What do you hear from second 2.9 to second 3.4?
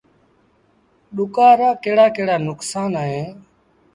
اهيݩ۔